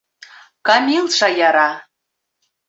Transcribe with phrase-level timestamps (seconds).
[0.67, 1.69] КАМИЛ ШАЯРА